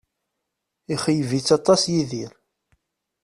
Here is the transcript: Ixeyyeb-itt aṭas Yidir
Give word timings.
Ixeyyeb-itt 0.93 1.55
aṭas 1.57 1.81
Yidir 1.93 2.31